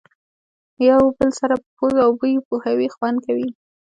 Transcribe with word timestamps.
یو 0.89 1.01
بل 1.17 1.29
سره 1.39 1.53
په 1.61 1.67
پوزو 1.75 1.99
او 2.05 2.11
بوی 2.19 2.35
پوهوي 2.47 2.87
خوند 2.95 3.17
کوي. 3.25 3.49